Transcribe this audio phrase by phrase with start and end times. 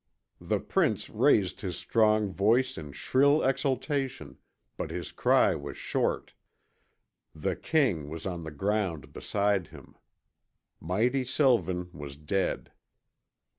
[0.39, 4.39] The prince raised his strong voice in shrill exultation,
[4.75, 6.33] but his cry was short.
[7.35, 9.95] The king was on the ground beside him.
[10.79, 12.71] Mighty Sylvan was dead.